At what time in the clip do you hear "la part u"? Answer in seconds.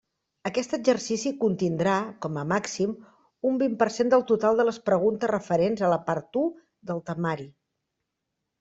5.95-6.47